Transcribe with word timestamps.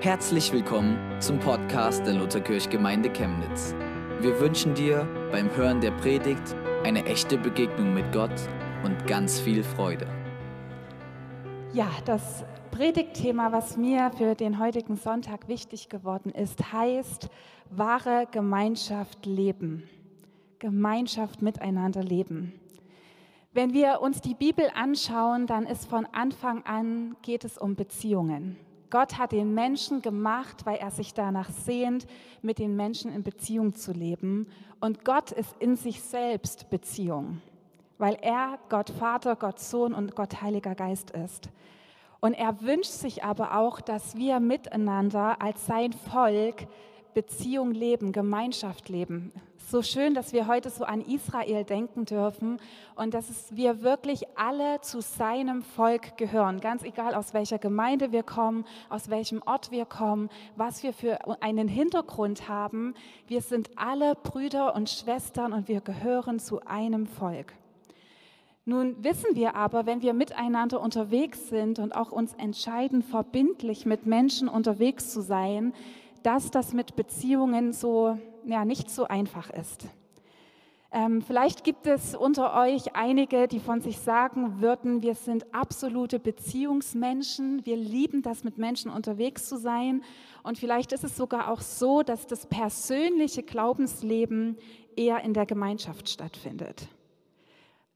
Herzlich 0.00 0.52
willkommen 0.52 0.96
zum 1.20 1.40
Podcast 1.40 2.06
der 2.06 2.14
Lutherkirchgemeinde 2.14 3.10
Chemnitz. 3.10 3.74
Wir 4.20 4.38
wünschen 4.38 4.72
dir 4.72 5.08
beim 5.32 5.50
Hören 5.56 5.80
der 5.80 5.90
Predigt 5.90 6.54
eine 6.84 7.04
echte 7.04 7.36
Begegnung 7.36 7.94
mit 7.94 8.12
Gott 8.12 8.30
und 8.84 9.08
ganz 9.08 9.40
viel 9.40 9.64
Freude. 9.64 10.06
Ja, 11.72 11.88
das 12.04 12.44
Predigtthema, 12.70 13.50
was 13.50 13.76
mir 13.76 14.12
für 14.16 14.36
den 14.36 14.60
heutigen 14.60 14.94
Sonntag 14.94 15.48
wichtig 15.48 15.88
geworden 15.88 16.30
ist, 16.30 16.72
heißt 16.72 17.28
wahre 17.70 18.28
Gemeinschaft 18.30 19.26
leben. 19.26 19.82
Gemeinschaft 20.60 21.42
miteinander 21.42 22.04
leben. 22.04 22.52
Wenn 23.52 23.72
wir 23.72 24.00
uns 24.00 24.20
die 24.20 24.34
Bibel 24.34 24.70
anschauen, 24.76 25.48
dann 25.48 25.66
ist 25.66 25.90
von 25.90 26.06
Anfang 26.12 26.62
an 26.66 27.16
geht 27.22 27.42
es 27.42 27.58
um 27.58 27.74
Beziehungen. 27.74 28.58
Gott 28.90 29.18
hat 29.18 29.32
den 29.32 29.54
Menschen 29.54 30.02
gemacht, 30.02 30.64
weil 30.64 30.76
er 30.76 30.90
sich 30.90 31.14
danach 31.14 31.50
sehnt, 31.50 32.06
mit 32.42 32.58
den 32.58 32.76
Menschen 32.76 33.12
in 33.12 33.22
Beziehung 33.22 33.74
zu 33.74 33.92
leben. 33.92 34.46
Und 34.80 35.04
Gott 35.04 35.30
ist 35.32 35.54
in 35.58 35.76
sich 35.76 36.02
selbst 36.02 36.70
Beziehung, 36.70 37.40
weil 37.98 38.16
er 38.22 38.58
Gott 38.68 38.90
Vater, 38.90 39.36
Gott 39.36 39.60
Sohn 39.60 39.92
und 39.92 40.14
Gott 40.14 40.40
Heiliger 40.40 40.74
Geist 40.74 41.10
ist. 41.10 41.50
Und 42.20 42.34
er 42.34 42.60
wünscht 42.62 42.90
sich 42.90 43.22
aber 43.22 43.56
auch, 43.58 43.80
dass 43.80 44.16
wir 44.16 44.40
miteinander 44.40 45.40
als 45.40 45.66
sein 45.66 45.92
Volk 45.92 46.66
Beziehung 47.14 47.72
leben, 47.72 48.12
Gemeinschaft 48.12 48.88
leben. 48.88 49.32
So 49.70 49.82
schön, 49.82 50.14
dass 50.14 50.32
wir 50.32 50.46
heute 50.46 50.70
so 50.70 50.84
an 50.84 51.02
Israel 51.02 51.62
denken 51.62 52.06
dürfen 52.06 52.58
und 52.96 53.12
dass 53.12 53.54
wir 53.54 53.82
wirklich 53.82 54.26
alle 54.34 54.80
zu 54.80 55.02
seinem 55.02 55.60
Volk 55.60 56.16
gehören, 56.16 56.60
ganz 56.60 56.82
egal 56.84 57.14
aus 57.14 57.34
welcher 57.34 57.58
Gemeinde 57.58 58.10
wir 58.10 58.22
kommen, 58.22 58.64
aus 58.88 59.10
welchem 59.10 59.42
Ort 59.44 59.70
wir 59.70 59.84
kommen, 59.84 60.30
was 60.56 60.82
wir 60.82 60.94
für 60.94 61.18
einen 61.42 61.68
Hintergrund 61.68 62.48
haben. 62.48 62.94
Wir 63.26 63.42
sind 63.42 63.68
alle 63.76 64.14
Brüder 64.14 64.74
und 64.74 64.88
Schwestern 64.88 65.52
und 65.52 65.68
wir 65.68 65.82
gehören 65.82 66.38
zu 66.38 66.64
einem 66.64 67.06
Volk. 67.06 67.52
Nun 68.64 69.04
wissen 69.04 69.36
wir 69.36 69.54
aber, 69.54 69.84
wenn 69.84 70.00
wir 70.00 70.14
miteinander 70.14 70.80
unterwegs 70.80 71.50
sind 71.50 71.78
und 71.78 71.94
auch 71.94 72.10
uns 72.10 72.32
entscheiden, 72.32 73.02
verbindlich 73.02 73.84
mit 73.84 74.06
Menschen 74.06 74.48
unterwegs 74.48 75.12
zu 75.12 75.20
sein, 75.20 75.74
dass 76.22 76.50
das 76.50 76.72
mit 76.72 76.96
Beziehungen 76.96 77.72
so 77.72 78.18
ja, 78.48 78.64
nicht 78.64 78.90
so 78.90 79.04
einfach 79.04 79.50
ist. 79.50 79.86
Ähm, 80.90 81.20
vielleicht 81.20 81.64
gibt 81.64 81.86
es 81.86 82.14
unter 82.14 82.58
euch 82.58 82.96
einige, 82.96 83.46
die 83.46 83.60
von 83.60 83.82
sich 83.82 83.98
sagen 83.98 84.62
würden, 84.62 85.02
wir 85.02 85.14
sind 85.14 85.54
absolute 85.54 86.18
Beziehungsmenschen, 86.18 87.64
wir 87.66 87.76
lieben 87.76 88.22
das, 88.22 88.42
mit 88.42 88.56
Menschen 88.56 88.90
unterwegs 88.90 89.46
zu 89.46 89.58
sein. 89.58 90.02
Und 90.42 90.58
vielleicht 90.58 90.92
ist 90.92 91.04
es 91.04 91.14
sogar 91.14 91.52
auch 91.52 91.60
so, 91.60 92.02
dass 92.02 92.26
das 92.26 92.46
persönliche 92.46 93.42
Glaubensleben 93.42 94.56
eher 94.96 95.22
in 95.22 95.34
der 95.34 95.44
Gemeinschaft 95.44 96.08
stattfindet. 96.08 96.88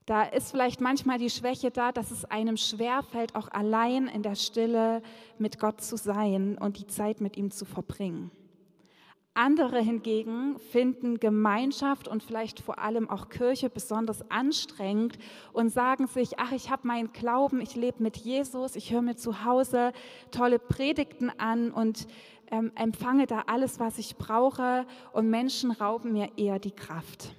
Da 0.05 0.25
ist 0.25 0.50
vielleicht 0.50 0.83
manchmal 0.83 1.17
die 1.17 1.30
Schwäche 1.30 1.70
da, 1.70 1.92
dass 1.92 2.11
es 2.11 2.27
einem 2.27 2.58
schwerfällt, 2.58 3.34
auch 3.34 3.48
allein 3.48 4.06
in 4.06 4.23
der 4.23 4.34
Stille 4.34 5.00
mit 5.39 5.58
Gott 5.58 5.80
zu 5.80 5.97
sein 5.97 6.58
und 6.58 6.78
die 6.78 6.86
Zeit 6.86 7.23
mit 7.23 7.39
ihm 7.39 7.50
zu 7.50 7.64
verbringen. 7.64 8.30
Andere 9.35 9.81
hingegen 9.81 10.59
finden 10.59 11.19
Gemeinschaft 11.19 12.07
und 12.07 12.23
vielleicht 12.23 12.61
vor 12.61 12.79
allem 12.79 13.09
auch 13.09 13.31
Kirche 13.31 13.71
besonders 13.71 14.31
anstrengend 14.31 15.17
und 15.55 15.71
sagen 15.71 16.07
sich, 16.07 16.39
ach, 16.39 16.53
ich 16.53 16.71
habe 16.71 16.87
meinen 16.87 17.13
Glauben, 17.15 17.63
ich 17.63 17.75
lebe 17.75 18.03
mit 18.03 18.19
Jesus, 18.19 18.77
ich 18.77 18.93
höre 18.93 19.01
mir 19.01 19.17
zu 19.17 19.45
Hause 19.45 19.93
tolle 20.31 20.59
Predigten 20.59 21.31
an 21.39 21.71
und 21.71 22.07
ähm, 22.51 22.73
empfange 22.75 23.27
da 23.27 23.45
alles, 23.47 23.81
was 23.81 23.97
ich 23.97 24.17
brauche 24.17 24.87
und 25.15 25.31
Menschen 25.31 25.71
rauben 25.71 26.13
mir 26.13 26.33
eher 26.37 26.59
die 26.59 26.71
Kraft. 26.71 27.35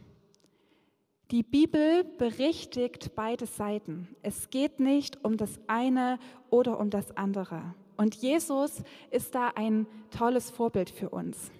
Die 1.29 1.43
Bibel 1.43 2.03
berichtigt 2.17 3.11
beide 3.15 3.45
Seiten. 3.45 4.07
Es 4.23 4.49
geht 4.49 4.79
nicht 4.79 5.23
um 5.23 5.37
das 5.37 5.59
eine 5.67 6.17
oder 6.49 6.79
um 6.79 6.89
das 6.89 7.15
andere. 7.15 7.75
Und 7.97 8.15
Jesus 8.15 8.83
ist 9.11 9.35
da 9.35 9.49
ein 9.55 9.85
tolles 10.09 10.49
Vorbild 10.49 10.89
für 10.89 11.09
uns. 11.09 11.51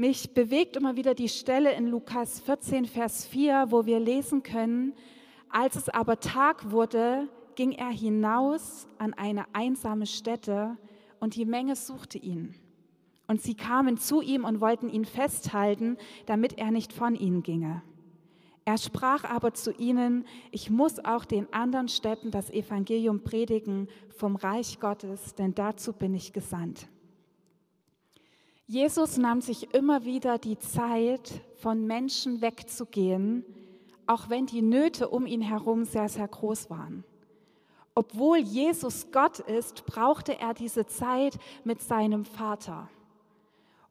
Mich 0.00 0.32
bewegt 0.32 0.78
immer 0.78 0.96
wieder 0.96 1.14
die 1.14 1.28
Stelle 1.28 1.74
in 1.74 1.86
Lukas 1.86 2.40
14, 2.40 2.86
Vers 2.86 3.26
4, 3.26 3.66
wo 3.68 3.84
wir 3.84 4.00
lesen 4.00 4.42
können, 4.42 4.94
als 5.50 5.76
es 5.76 5.90
aber 5.90 6.20
Tag 6.20 6.70
wurde, 6.70 7.28
ging 7.54 7.72
er 7.72 7.90
hinaus 7.90 8.88
an 8.96 9.12
eine 9.12 9.44
einsame 9.52 10.06
Stätte 10.06 10.78
und 11.18 11.36
die 11.36 11.44
Menge 11.44 11.76
suchte 11.76 12.16
ihn. 12.16 12.54
Und 13.26 13.42
sie 13.42 13.52
kamen 13.52 13.98
zu 13.98 14.22
ihm 14.22 14.46
und 14.46 14.62
wollten 14.62 14.88
ihn 14.88 15.04
festhalten, 15.04 15.98
damit 16.24 16.56
er 16.56 16.70
nicht 16.70 16.94
von 16.94 17.14
ihnen 17.14 17.42
ginge. 17.42 17.82
Er 18.64 18.78
sprach 18.78 19.24
aber 19.24 19.52
zu 19.52 19.70
ihnen, 19.70 20.24
ich 20.50 20.70
muss 20.70 20.98
auch 21.04 21.26
den 21.26 21.52
anderen 21.52 21.88
Städten 21.88 22.30
das 22.30 22.48
Evangelium 22.48 23.22
predigen 23.22 23.86
vom 24.08 24.36
Reich 24.36 24.80
Gottes, 24.80 25.34
denn 25.34 25.54
dazu 25.54 25.92
bin 25.92 26.14
ich 26.14 26.32
gesandt. 26.32 26.88
Jesus 28.70 29.16
nahm 29.16 29.40
sich 29.40 29.74
immer 29.74 30.04
wieder 30.04 30.38
die 30.38 30.56
Zeit, 30.56 31.42
von 31.56 31.88
Menschen 31.88 32.40
wegzugehen, 32.40 33.44
auch 34.06 34.30
wenn 34.30 34.46
die 34.46 34.62
Nöte 34.62 35.08
um 35.08 35.26
ihn 35.26 35.42
herum 35.42 35.84
sehr, 35.84 36.08
sehr 36.08 36.28
groß 36.28 36.70
waren. 36.70 37.02
Obwohl 37.96 38.38
Jesus 38.38 39.08
Gott 39.10 39.40
ist, 39.40 39.86
brauchte 39.86 40.38
er 40.38 40.54
diese 40.54 40.86
Zeit 40.86 41.36
mit 41.64 41.82
seinem 41.82 42.24
Vater. 42.24 42.88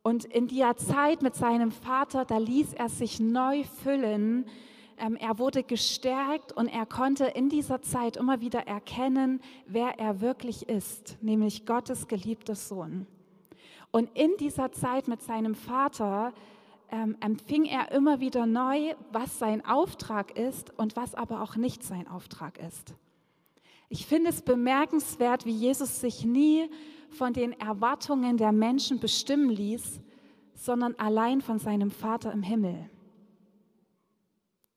Und 0.02 0.24
in 0.24 0.48
der 0.48 0.78
Zeit 0.78 1.22
mit 1.22 1.36
seinem 1.36 1.72
Vater, 1.72 2.24
da 2.24 2.38
ließ 2.38 2.74
er 2.76 2.88
sich 2.88 3.20
neu 3.20 3.66
füllen. 3.84 4.46
Ähm, 4.98 5.18
er 5.18 5.40
wurde 5.40 5.62
gestärkt 5.62 6.54
und 6.54 6.70
er 6.70 6.86
konnte 6.86 7.26
in 7.26 7.50
dieser 7.50 7.82
Zeit 7.82 8.16
immer 8.16 8.40
wieder 8.40 8.66
erkennen, 8.66 9.42
wer 9.68 10.00
er 10.00 10.22
wirklich 10.22 10.70
ist, 10.70 11.18
nämlich 11.20 11.66
Gottes 11.66 12.08
geliebter 12.08 12.56
Sohn. 12.56 13.08
Und 13.92 14.10
in 14.16 14.32
dieser 14.40 14.72
Zeit 14.72 15.08
mit 15.08 15.22
seinem 15.22 15.56
Vater 15.56 16.34
ähm, 16.92 17.18
empfing 17.20 17.66
er 17.66 17.92
immer 17.92 18.20
wieder 18.20 18.46
neu, 18.46 18.94
was 19.12 19.40
sein 19.40 19.66
Auftrag 19.66 20.38
ist 20.38 20.78
und 20.78 20.96
was 20.96 21.16
aber 21.16 21.42
auch 21.42 21.56
nicht 21.56 21.84
sein 21.84 22.08
Auftrag 22.08 22.60
ist. 22.60 22.94
Ich 23.90 24.06
finde 24.06 24.30
es 24.30 24.42
bemerkenswert, 24.42 25.46
wie 25.46 25.52
Jesus 25.52 26.00
sich 26.00 26.24
nie 26.24 26.70
von 27.10 27.34
den 27.34 27.60
Erwartungen 27.60 28.38
der 28.38 28.52
Menschen 28.52 29.00
bestimmen 29.00 29.50
ließ, 29.50 30.00
sondern 30.54 30.94
allein 30.96 31.42
von 31.42 31.58
seinem 31.58 31.90
Vater 31.90 32.32
im 32.32 32.44
Himmel. 32.44 32.90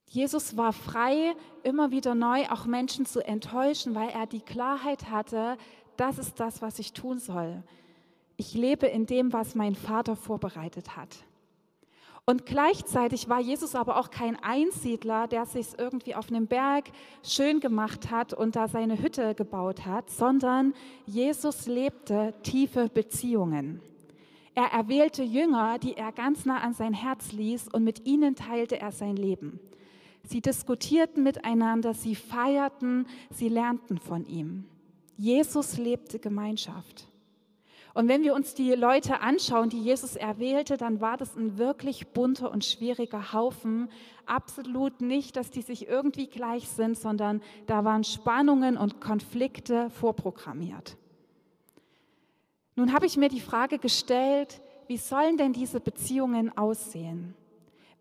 Jesus 0.07 0.57
war 0.57 0.73
frei, 0.73 1.35
immer 1.63 1.91
wieder 1.91 2.15
neu 2.15 2.47
auch 2.49 2.65
Menschen 2.65 3.05
zu 3.05 3.19
enttäuschen, 3.19 3.95
weil 3.95 4.09
er 4.09 4.27
die 4.27 4.41
Klarheit 4.41 5.09
hatte, 5.09 5.57
das 5.97 6.17
ist 6.17 6.39
das, 6.39 6.61
was 6.61 6.79
ich 6.79 6.93
tun 6.93 7.19
soll. 7.19 7.63
Ich 8.37 8.53
lebe 8.53 8.87
in 8.87 9.05
dem, 9.05 9.33
was 9.33 9.55
mein 9.55 9.75
Vater 9.75 10.15
vorbereitet 10.15 10.97
hat. 10.97 11.25
Und 12.25 12.45
gleichzeitig 12.45 13.27
war 13.27 13.41
Jesus 13.41 13.75
aber 13.75 13.97
auch 13.97 14.09
kein 14.09 14.41
Einsiedler, 14.41 15.27
der 15.27 15.45
sich 15.45 15.67
irgendwie 15.77 16.15
auf 16.15 16.29
einem 16.29 16.47
Berg 16.47 16.85
schön 17.21 17.59
gemacht 17.59 18.11
hat 18.11 18.33
und 18.33 18.55
da 18.55 18.69
seine 18.69 19.01
Hütte 19.01 19.35
gebaut 19.35 19.85
hat, 19.85 20.09
sondern 20.09 20.73
Jesus 21.05 21.67
lebte 21.67 22.33
tiefe 22.43 22.87
Beziehungen. 22.87 23.81
Er 24.55 24.67
erwählte 24.67 25.23
Jünger, 25.23 25.79
die 25.79 25.97
er 25.97 26.13
ganz 26.13 26.45
nah 26.45 26.59
an 26.59 26.73
sein 26.73 26.93
Herz 26.93 27.33
ließ 27.33 27.67
und 27.69 27.83
mit 27.83 28.05
ihnen 28.05 28.35
teilte 28.35 28.79
er 28.79 28.93
sein 28.93 29.17
Leben. 29.17 29.59
Sie 30.23 30.39
diskutierten 30.39 31.23
miteinander, 31.23 31.93
sie 31.93 32.15
feierten, 32.15 33.07
sie 33.31 33.49
lernten 33.49 33.97
von 33.97 34.25
ihm. 34.25 34.63
Jesus 35.17 35.77
lebte 35.77 36.19
Gemeinschaft. 36.19 37.07
Und 37.93 38.07
wenn 38.07 38.23
wir 38.23 38.33
uns 38.33 38.55
die 38.55 38.71
Leute 38.71 39.21
anschauen, 39.21 39.69
die 39.69 39.81
Jesus 39.81 40.15
erwählte, 40.15 40.77
dann 40.77 40.99
war 40.99 41.15
das 41.15 41.35
ein 41.35 41.59
wirklich 41.59 42.07
bunter 42.07 42.51
und 42.51 42.65
schwieriger 42.65 43.33
Haufen. 43.33 43.89
Absolut 44.25 45.01
nicht, 45.01 45.35
dass 45.35 45.51
die 45.51 45.61
sich 45.61 45.87
irgendwie 45.87 46.25
gleich 46.25 46.69
sind, 46.69 46.97
sondern 46.97 47.41
da 47.67 47.85
waren 47.85 48.03
Spannungen 48.03 48.77
und 48.77 48.99
Konflikte 48.99 49.91
vorprogrammiert. 49.91 50.97
Nun 52.75 52.93
habe 52.93 53.05
ich 53.05 53.17
mir 53.17 53.29
die 53.29 53.41
Frage 53.41 53.77
gestellt, 53.77 54.59
wie 54.87 54.97
sollen 54.97 55.37
denn 55.37 55.53
diese 55.53 55.79
Beziehungen 55.79 56.57
aussehen? 56.57 57.35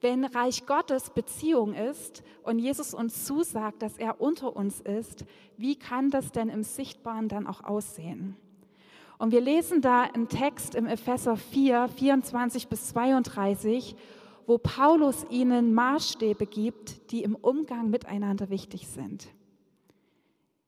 Wenn 0.01 0.25
Reich 0.25 0.65
Gottes 0.67 1.11
Beziehung 1.11 1.75
ist 1.75 2.25
und 2.43 2.59
Jesus 2.59 2.95
uns 2.95 3.27
zusagt, 3.27 3.83
dass 3.83 3.99
er 3.99 4.21
unter 4.23 4.57
uns 4.57 4.81
ist, 4.81 5.27
wie 5.59 5.77
kann 5.79 6.11
das 6.11 6.33
denn 6.33 6.49
im 6.49 6.65
Sichtbaren 6.65 7.29
dann 7.29 7.47
auch 7.47 7.63
aussehen? 7.63 8.37
Und 9.23 9.31
wir 9.31 9.41
lesen 9.41 9.81
da 9.81 10.03
einen 10.03 10.27
Text 10.27 10.75
im 10.75 10.85
Epheser 10.87 11.37
4, 11.37 11.87
24 11.87 12.67
bis 12.67 12.89
32, 12.89 13.95
wo 14.49 14.59
Paulus 14.59 15.25
ihnen 15.31 15.75
Maßstäbe 15.75 16.45
gibt, 16.45 17.13
die 17.13 17.23
im 17.23 17.37
Umgang 17.37 17.89
miteinander 17.89 18.51
wichtig 18.51 18.89
sind. 18.89 19.29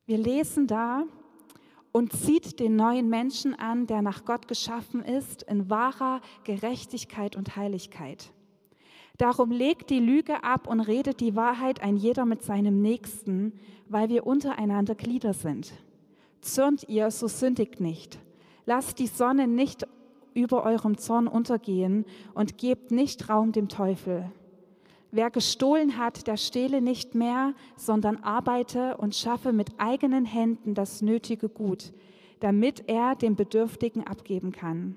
Wir 0.06 0.18
lesen 0.18 0.68
da, 0.68 1.02
und 1.90 2.12
zieht 2.12 2.60
den 2.60 2.76
neuen 2.76 3.08
Menschen 3.08 3.58
an, 3.58 3.88
der 3.88 4.02
nach 4.02 4.24
Gott 4.24 4.46
geschaffen 4.46 5.02
ist, 5.02 5.42
in 5.42 5.68
wahrer 5.68 6.20
Gerechtigkeit 6.44 7.34
und 7.34 7.56
Heiligkeit. 7.56 8.30
Darum 9.18 9.50
legt 9.50 9.90
die 9.90 9.98
Lüge 9.98 10.44
ab 10.44 10.68
und 10.68 10.78
redet 10.78 11.18
die 11.18 11.34
Wahrheit 11.34 11.82
ein 11.82 11.96
jeder 11.96 12.24
mit 12.24 12.44
seinem 12.44 12.80
Nächsten, 12.80 13.52
weil 13.88 14.10
wir 14.10 14.24
untereinander 14.28 14.94
Glieder 14.94 15.34
sind. 15.34 15.72
Zürnt 16.40 16.88
ihr, 16.88 17.10
so 17.10 17.26
sündigt 17.26 17.80
nicht. 17.80 18.20
Lasst 18.66 18.98
die 18.98 19.06
Sonne 19.06 19.46
nicht 19.46 19.86
über 20.34 20.64
eurem 20.64 20.98
Zorn 20.98 21.28
untergehen 21.28 22.04
und 22.34 22.58
gebt 22.58 22.90
nicht 22.90 23.28
Raum 23.28 23.52
dem 23.52 23.68
Teufel. 23.68 24.30
Wer 25.12 25.30
gestohlen 25.30 25.96
hat, 25.96 26.26
der 26.26 26.36
stehle 26.36 26.80
nicht 26.80 27.14
mehr, 27.14 27.54
sondern 27.76 28.16
arbeite 28.16 28.96
und 28.96 29.14
schaffe 29.14 29.52
mit 29.52 29.70
eigenen 29.78 30.24
Händen 30.24 30.74
das 30.74 31.02
nötige 31.02 31.48
Gut, 31.48 31.92
damit 32.40 32.88
er 32.88 33.14
dem 33.14 33.36
Bedürftigen 33.36 34.04
abgeben 34.04 34.50
kann. 34.50 34.96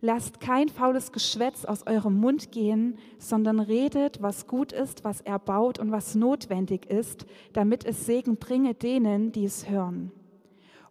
Lasst 0.00 0.40
kein 0.40 0.68
faules 0.68 1.10
Geschwätz 1.10 1.64
aus 1.64 1.86
eurem 1.86 2.20
Mund 2.20 2.52
gehen, 2.52 2.98
sondern 3.18 3.58
redet, 3.58 4.22
was 4.22 4.46
gut 4.46 4.72
ist, 4.72 5.04
was 5.04 5.20
erbaut 5.22 5.78
und 5.80 5.90
was 5.90 6.14
notwendig 6.14 6.86
ist, 6.86 7.26
damit 7.52 7.84
es 7.84 8.06
Segen 8.06 8.36
bringe 8.36 8.74
denen, 8.74 9.32
die 9.32 9.44
es 9.44 9.68
hören. 9.68 10.12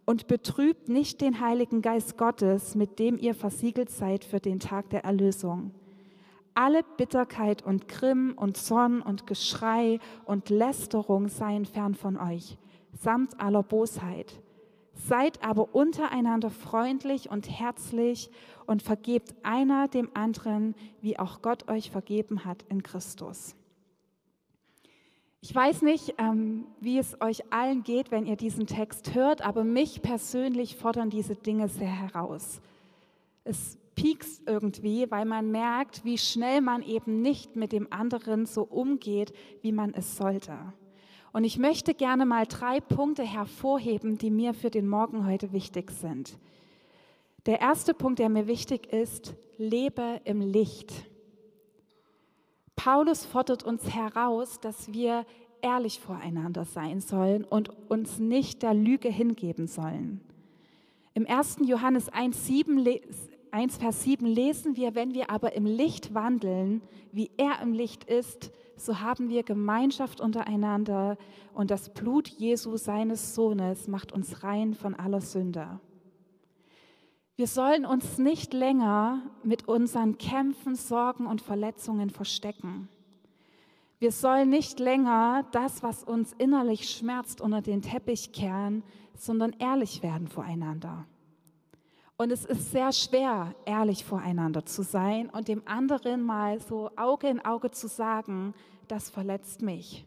Und 0.04 0.26
betrübt 0.26 0.88
nicht 0.88 1.20
den 1.20 1.40
Heiligen 1.40 1.80
Geist 1.80 2.18
Gottes, 2.18 2.74
mit 2.74 2.98
dem 2.98 3.18
ihr 3.18 3.34
versiegelt 3.34 3.90
seid 3.90 4.24
für 4.24 4.40
den 4.40 4.58
Tag 4.58 4.90
der 4.90 5.04
Erlösung. 5.04 5.72
Alle 6.54 6.82
Bitterkeit 6.96 7.62
und 7.62 7.88
Grimm 7.88 8.34
und 8.36 8.56
Zorn 8.56 9.00
und 9.00 9.26
Geschrei 9.26 10.00
und 10.24 10.50
Lästerung 10.50 11.28
seien 11.28 11.64
fern 11.64 11.94
von 11.94 12.18
euch, 12.18 12.58
samt 12.92 13.40
aller 13.40 13.62
Bosheit. 13.62 14.40
Seid 14.94 15.42
aber 15.42 15.74
untereinander 15.74 16.50
freundlich 16.50 17.30
und 17.30 17.48
herzlich 17.48 18.30
und 18.66 18.82
vergebt 18.82 19.34
einer 19.42 19.88
dem 19.88 20.10
anderen, 20.14 20.74
wie 21.00 21.18
auch 21.18 21.40
Gott 21.40 21.68
euch 21.70 21.90
vergeben 21.90 22.44
hat 22.44 22.64
in 22.68 22.82
Christus. 22.82 23.56
Ich 25.44 25.52
weiß 25.52 25.82
nicht, 25.82 26.14
ähm, 26.18 26.66
wie 26.78 26.98
es 26.98 27.20
euch 27.20 27.52
allen 27.52 27.82
geht, 27.82 28.12
wenn 28.12 28.26
ihr 28.26 28.36
diesen 28.36 28.68
Text 28.68 29.12
hört, 29.12 29.42
aber 29.42 29.64
mich 29.64 30.00
persönlich 30.00 30.76
fordern 30.76 31.10
diese 31.10 31.34
Dinge 31.34 31.68
sehr 31.68 31.90
heraus. 31.90 32.60
Es 33.42 33.76
piekst 33.96 34.42
irgendwie, 34.46 35.10
weil 35.10 35.24
man 35.24 35.50
merkt, 35.50 36.04
wie 36.04 36.16
schnell 36.16 36.60
man 36.60 36.80
eben 36.82 37.22
nicht 37.22 37.56
mit 37.56 37.72
dem 37.72 37.92
anderen 37.92 38.46
so 38.46 38.62
umgeht, 38.62 39.32
wie 39.62 39.72
man 39.72 39.94
es 39.94 40.16
sollte. 40.16 40.56
Und 41.32 41.42
ich 41.42 41.58
möchte 41.58 41.92
gerne 41.92 42.24
mal 42.24 42.46
drei 42.46 42.78
Punkte 42.78 43.24
hervorheben, 43.24 44.18
die 44.18 44.30
mir 44.30 44.54
für 44.54 44.70
den 44.70 44.86
Morgen 44.86 45.26
heute 45.26 45.52
wichtig 45.52 45.90
sind. 45.90 46.38
Der 47.46 47.60
erste 47.60 47.94
Punkt, 47.94 48.20
der 48.20 48.28
mir 48.28 48.46
wichtig 48.46 48.92
ist, 48.92 49.34
lebe 49.58 50.20
im 50.22 50.40
Licht. 50.40 50.92
Paulus 52.76 53.24
fordert 53.24 53.62
uns 53.62 53.94
heraus, 53.94 54.60
dass 54.60 54.92
wir 54.92 55.24
ehrlich 55.60 56.00
voreinander 56.00 56.64
sein 56.64 57.00
sollen 57.00 57.44
und 57.44 57.70
uns 57.88 58.18
nicht 58.18 58.62
der 58.62 58.74
Lüge 58.74 59.08
hingeben 59.08 59.66
sollen. 59.68 60.20
Im 61.14 61.26
1. 61.26 61.58
Johannes 61.66 62.10
1,7 62.10 63.00
1, 63.54 63.76
Vers 63.76 64.02
7 64.04 64.24
lesen 64.24 64.76
wir, 64.76 64.94
wenn 64.94 65.12
wir 65.12 65.28
aber 65.28 65.52
im 65.52 65.66
Licht 65.66 66.14
wandeln, 66.14 66.80
wie 67.12 67.30
er 67.36 67.60
im 67.60 67.74
Licht 67.74 68.04
ist, 68.04 68.50
so 68.76 69.00
haben 69.00 69.28
wir 69.28 69.42
Gemeinschaft 69.42 70.22
untereinander 70.22 71.18
und 71.52 71.70
das 71.70 71.90
Blut 71.90 72.28
Jesu, 72.28 72.78
seines 72.78 73.34
Sohnes, 73.34 73.88
macht 73.88 74.10
uns 74.10 74.42
rein 74.42 74.72
von 74.72 74.94
aller 74.94 75.20
Sünde. 75.20 75.80
Wir 77.42 77.48
sollen 77.48 77.84
uns 77.84 78.18
nicht 78.18 78.54
länger 78.54 79.20
mit 79.42 79.66
unseren 79.66 80.16
Kämpfen, 80.16 80.76
Sorgen 80.76 81.26
und 81.26 81.40
Verletzungen 81.40 82.08
verstecken. 82.08 82.88
Wir 83.98 84.12
sollen 84.12 84.48
nicht 84.48 84.78
länger 84.78 85.44
das, 85.50 85.82
was 85.82 86.04
uns 86.04 86.34
innerlich 86.34 86.88
schmerzt, 86.88 87.40
unter 87.40 87.60
den 87.60 87.82
Teppich 87.82 88.30
kehren, 88.30 88.84
sondern 89.16 89.56
ehrlich 89.58 90.04
werden 90.04 90.28
voreinander. 90.28 91.04
Und 92.16 92.30
es 92.30 92.44
ist 92.44 92.70
sehr 92.70 92.92
schwer, 92.92 93.56
ehrlich 93.66 94.04
voreinander 94.04 94.64
zu 94.64 94.84
sein 94.84 95.28
und 95.28 95.48
dem 95.48 95.62
anderen 95.66 96.22
mal 96.22 96.60
so 96.60 96.92
Auge 96.94 97.26
in 97.26 97.44
Auge 97.44 97.72
zu 97.72 97.88
sagen, 97.88 98.54
das 98.86 99.10
verletzt 99.10 99.62
mich. 99.62 100.06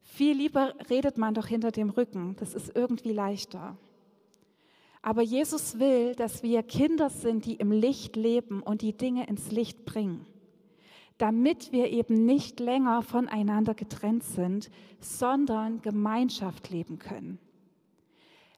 Viel 0.00 0.34
lieber 0.34 0.72
redet 0.88 1.18
man 1.18 1.34
doch 1.34 1.48
hinter 1.48 1.70
dem 1.70 1.90
Rücken, 1.90 2.34
das 2.36 2.54
ist 2.54 2.74
irgendwie 2.74 3.12
leichter. 3.12 3.76
Aber 5.06 5.22
Jesus 5.22 5.78
will, 5.78 6.16
dass 6.16 6.42
wir 6.42 6.64
Kinder 6.64 7.10
sind, 7.10 7.46
die 7.46 7.54
im 7.54 7.70
Licht 7.70 8.16
leben 8.16 8.60
und 8.60 8.82
die 8.82 8.92
Dinge 8.92 9.28
ins 9.28 9.52
Licht 9.52 9.84
bringen, 9.84 10.26
damit 11.16 11.70
wir 11.70 11.92
eben 11.92 12.26
nicht 12.26 12.58
länger 12.58 13.02
voneinander 13.02 13.74
getrennt 13.74 14.24
sind, 14.24 14.68
sondern 14.98 15.80
Gemeinschaft 15.80 16.70
leben 16.70 16.98
können. 16.98 17.38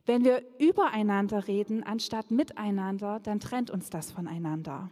Wenn 0.07 0.25
wir 0.25 0.43
übereinander 0.59 1.49
reden 1.49 1.83
anstatt 1.83 2.31
miteinander, 2.31 3.21
dann 3.21 3.41
trennt 3.41 3.71
uns 3.71 3.91
das 3.91 4.11
voneinander. 4.11 4.89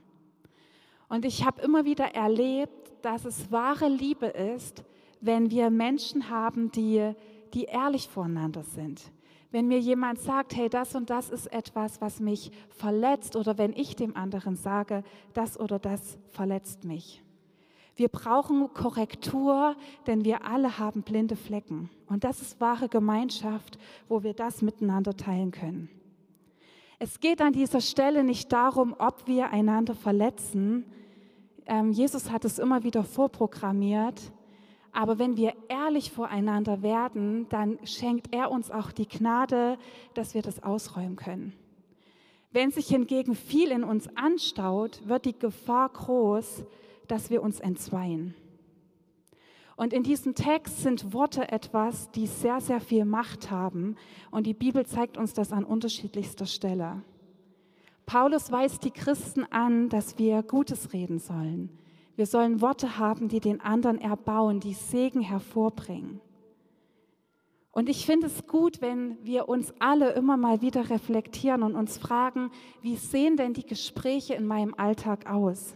Und 1.09 1.25
ich 1.25 1.47
habe 1.47 1.63
immer 1.63 1.87
wieder 1.87 2.15
erlebt, 2.15 2.93
dass 3.01 3.25
es 3.25 3.51
wahre 3.51 3.89
Liebe 3.89 4.27
ist, 4.27 4.85
wenn 5.23 5.51
wir 5.51 5.71
Menschen 5.71 6.29
haben, 6.29 6.71
die, 6.71 7.15
die 7.55 7.65
ehrlich 7.65 8.09
voreinander 8.09 8.63
sind. 8.63 9.11
Wenn 9.51 9.69
mir 9.69 9.79
jemand 9.79 10.19
sagt, 10.19 10.57
hey, 10.57 10.69
das 10.69 10.95
und 10.95 11.11
das 11.11 11.31
ist 11.31 11.53
etwas, 11.53 12.01
was 12.01 12.21
mich 12.21 12.51
verletzt, 12.71 13.37
oder 13.37 13.59
wenn 13.59 13.73
ich 13.73 13.97
dem 13.97 14.17
anderen 14.17 14.57
sage, 14.57 15.05
das 15.35 15.59
oder 15.59 15.79
das 15.79 16.19
verletzt 16.29 16.85
mich. 16.85 17.23
Wir 17.97 18.09
brauchen 18.09 18.73
Korrektur, 18.75 19.75
denn 20.07 20.25
wir 20.25 20.45
alle 20.45 20.79
haben 20.79 21.03
blinde 21.03 21.37
Flecken. 21.37 21.89
Und 22.09 22.25
das 22.25 22.43
ist 22.43 22.61
wahre 22.61 22.91
Gemeinschaft, 22.91 23.79
wo 24.07 24.23
wir 24.23 24.35
das 24.35 24.61
miteinander 24.61 25.17
teilen 25.17 25.51
können. 25.51 25.89
Es 26.99 27.21
geht 27.21 27.41
an 27.41 27.53
dieser 27.53 27.81
Stelle 27.81 28.23
nicht 28.23 28.53
darum, 28.53 28.95
ob 28.99 29.27
wir 29.27 29.51
einander 29.51 29.95
verletzen. 29.95 30.85
Ähm, 31.67 31.93
Jesus 31.93 32.31
hat 32.31 32.45
es 32.45 32.59
immer 32.59 32.85
wieder 32.85 33.03
vorprogrammiert. 33.03 34.33
Aber 34.97 35.19
wenn 35.19 35.37
wir 35.37 35.53
ehrlich 35.69 36.11
voreinander 36.11 36.81
werden, 36.81 37.47
dann 37.51 37.79
schenkt 37.85 38.35
er 38.35 38.51
uns 38.51 38.71
auch 38.71 38.93
die 38.93 39.07
Gnade, 39.07 39.77
dass 40.15 40.33
wir 40.33 40.41
das 40.41 40.63
ausräumen 40.63 41.17
können. 41.17 41.53
Wenn 42.51 42.71
sich 42.71 42.87
hingegen 42.87 43.35
viel 43.35 43.73
in 43.73 43.85
uns 43.85 44.09
anstaut, 44.17 45.07
wird 45.07 45.27
die 45.27 45.39
Gefahr 45.39 45.91
groß, 45.91 46.65
dass 47.09 47.29
wir 47.29 47.43
uns 47.43 47.61
entzweien. 47.61 48.35
Und 49.77 49.93
in 49.93 50.03
diesem 50.03 50.35
Text 50.35 50.81
sind 50.81 51.13
Worte 51.13 51.53
etwas, 51.53 52.11
die 52.13 52.27
sehr, 52.27 52.63
sehr 52.63 52.81
viel 52.81 53.05
Macht 53.05 53.51
haben. 53.51 53.97
Und 54.31 54.47
die 54.47 54.55
Bibel 54.55 54.87
zeigt 54.87 55.19
uns 55.19 55.35
das 55.35 55.53
an 55.53 55.67
unterschiedlichster 55.67 56.47
Stelle. 56.47 57.03
Paulus 58.07 58.51
weist 58.51 58.83
die 58.83 58.93
Christen 58.93 59.45
an, 59.51 59.91
dass 59.91 60.17
wir 60.17 60.43
Gutes 60.43 60.95
reden 60.95 61.19
sollen. 61.19 61.69
Wir 62.17 62.27
sollen 62.27 62.63
Worte 62.63 62.99
haben, 62.99 63.29
die 63.29 63.41
den 63.41 63.61
anderen 63.61 64.01
erbauen, 64.01 64.59
die 64.59 64.73
Segen 64.73 65.21
hervorbringen. 65.21 66.21
Und 67.71 67.91
ich 67.91 68.07
finde 68.07 68.29
es 68.29 68.47
gut, 68.47 68.81
wenn 68.81 69.23
wir 69.23 69.51
uns 69.51 69.75
alle 69.81 70.13
immer 70.13 70.39
mal 70.39 70.63
wieder 70.63 70.89
reflektieren 70.89 71.63
und 71.63 71.77
uns 71.77 71.99
fragen, 71.99 72.51
wie 72.81 72.97
sehen 72.97 73.37
denn 73.37 73.53
die 73.53 73.67
Gespräche 73.67 74.33
in 74.33 74.47
meinem 74.47 74.73
Alltag 74.79 75.31
aus? 75.31 75.75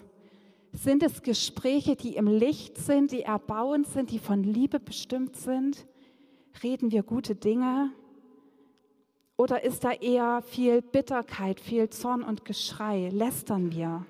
Sind 0.72 1.02
es 1.02 1.22
Gespräche, 1.22 1.96
die 1.96 2.16
im 2.16 2.26
Licht 2.26 2.78
sind, 2.78 3.12
die 3.12 3.22
erbauend 3.22 3.86
sind, 3.86 4.10
die 4.10 4.18
von 4.18 4.42
Liebe 4.42 4.80
bestimmt 4.80 5.36
sind? 5.36 5.86
Reden 6.62 6.90
wir 6.90 7.02
gute 7.02 7.34
Dinge? 7.34 7.90
Oder 9.36 9.62
ist 9.62 9.84
da 9.84 9.92
eher 9.92 10.40
viel 10.40 10.80
Bitterkeit, 10.80 11.60
viel 11.60 11.90
Zorn 11.90 12.22
und 12.22 12.46
Geschrei? 12.46 13.10
Lästern 13.12 13.72
wir? 13.72 14.06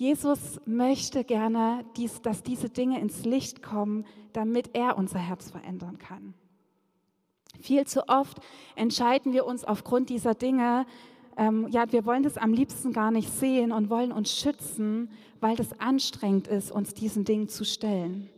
Jesus 0.00 0.58
möchte 0.64 1.24
gerne, 1.24 1.84
dass 2.22 2.42
diese 2.42 2.70
Dinge 2.70 2.98
ins 3.00 3.26
Licht 3.26 3.62
kommen, 3.62 4.06
damit 4.32 4.70
er 4.72 4.96
unser 4.96 5.18
Herz 5.18 5.50
verändern 5.50 5.98
kann. 5.98 6.32
Viel 7.60 7.86
zu 7.86 8.08
oft 8.08 8.38
entscheiden 8.76 9.34
wir 9.34 9.44
uns 9.44 9.62
aufgrund 9.62 10.08
dieser 10.08 10.34
Dinge 10.34 10.86
ähm, 11.36 11.68
ja, 11.68 11.90
wir 11.92 12.06
wollen 12.06 12.22
das 12.22 12.38
am 12.38 12.54
liebsten 12.54 12.94
gar 12.94 13.10
nicht 13.10 13.28
sehen 13.30 13.72
und 13.72 13.90
wollen 13.90 14.10
uns 14.10 14.34
schützen, 14.34 15.10
weil 15.38 15.54
das 15.54 15.78
anstrengend 15.78 16.48
ist, 16.48 16.72
uns 16.72 16.94
diesen 16.94 17.24
Dingen 17.24 17.50
zu 17.50 17.66
stellen. 17.66 18.30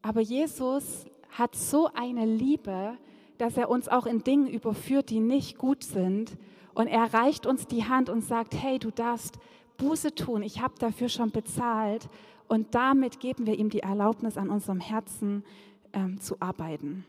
Aber 0.00 0.22
Jesus 0.22 1.04
hat 1.28 1.54
so 1.54 1.90
eine 1.92 2.24
Liebe, 2.24 2.96
dass 3.36 3.58
er 3.58 3.68
uns 3.68 3.88
auch 3.88 4.06
in 4.06 4.24
Dingen 4.24 4.46
überführt, 4.46 5.10
die 5.10 5.20
nicht 5.20 5.58
gut 5.58 5.84
sind. 5.84 6.38
Und 6.74 6.86
er 6.86 7.12
reicht 7.12 7.46
uns 7.46 7.66
die 7.66 7.84
Hand 7.84 8.08
und 8.08 8.22
sagt, 8.22 8.54
hey, 8.54 8.78
du 8.78 8.90
darfst 8.90 9.38
Buße 9.78 10.14
tun, 10.14 10.42
ich 10.42 10.60
habe 10.60 10.74
dafür 10.78 11.08
schon 11.08 11.30
bezahlt. 11.30 12.08
Und 12.46 12.74
damit 12.74 13.20
geben 13.20 13.46
wir 13.46 13.58
ihm 13.58 13.70
die 13.70 13.80
Erlaubnis, 13.80 14.36
an 14.36 14.50
unserem 14.50 14.80
Herzen 14.80 15.44
ähm, 15.92 16.20
zu 16.20 16.36
arbeiten. 16.40 17.04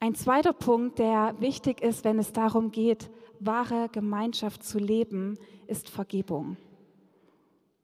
Ein 0.00 0.14
zweiter 0.14 0.52
Punkt, 0.52 0.98
der 0.98 1.34
wichtig 1.40 1.82
ist, 1.82 2.04
wenn 2.04 2.18
es 2.18 2.32
darum 2.32 2.70
geht, 2.70 3.10
wahre 3.38 3.88
Gemeinschaft 3.90 4.62
zu 4.62 4.78
leben, 4.78 5.38
ist 5.66 5.88
Vergebung. 5.88 6.56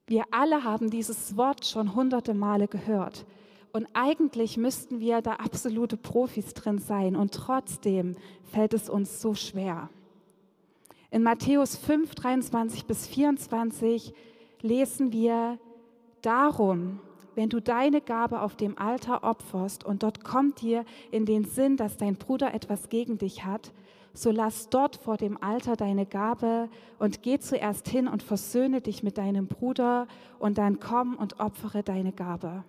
Wir 0.06 0.24
alle 0.30 0.64
haben 0.64 0.90
dieses 0.90 1.36
Wort 1.36 1.66
schon 1.66 1.94
hunderte 1.94 2.32
Male 2.32 2.68
gehört. 2.68 3.26
Und 3.72 3.86
eigentlich 3.92 4.56
müssten 4.56 5.00
wir 5.00 5.20
da 5.20 5.34
absolute 5.34 5.98
Profis 5.98 6.54
drin 6.54 6.78
sein. 6.78 7.16
Und 7.16 7.34
trotzdem 7.34 8.16
fällt 8.44 8.72
es 8.72 8.88
uns 8.88 9.20
so 9.20 9.34
schwer. 9.34 9.90
In 11.16 11.22
Matthäus 11.22 11.76
5, 11.76 12.14
23 12.14 12.84
bis 12.84 13.06
24 13.06 14.12
lesen 14.60 15.12
wir, 15.12 15.58
darum, 16.20 17.00
wenn 17.34 17.48
du 17.48 17.58
deine 17.58 18.02
Gabe 18.02 18.42
auf 18.42 18.54
dem 18.54 18.76
Altar 18.76 19.24
opferst 19.24 19.82
und 19.82 20.02
dort 20.02 20.24
kommt 20.24 20.60
dir 20.60 20.84
in 21.10 21.24
den 21.24 21.46
Sinn, 21.46 21.78
dass 21.78 21.96
dein 21.96 22.16
Bruder 22.16 22.52
etwas 22.52 22.90
gegen 22.90 23.16
dich 23.16 23.46
hat, 23.46 23.72
so 24.12 24.30
lass 24.30 24.68
dort 24.68 24.96
vor 24.96 25.16
dem 25.16 25.42
Altar 25.42 25.76
deine 25.76 26.04
Gabe 26.04 26.68
und 26.98 27.22
geh 27.22 27.38
zuerst 27.38 27.88
hin 27.88 28.08
und 28.08 28.22
versöhne 28.22 28.82
dich 28.82 29.02
mit 29.02 29.16
deinem 29.16 29.46
Bruder 29.46 30.08
und 30.38 30.58
dann 30.58 30.80
komm 30.80 31.14
und 31.14 31.40
opfere 31.40 31.82
deine 31.82 32.12
Gabe. 32.12 32.62